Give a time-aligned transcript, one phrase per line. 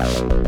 [0.00, 0.39] Bye.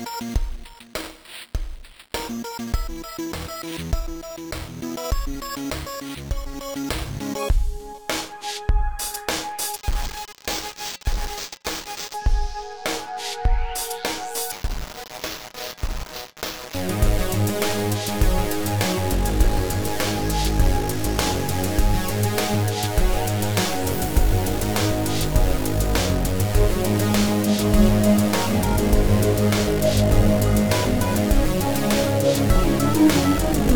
[0.00, 0.30] We'll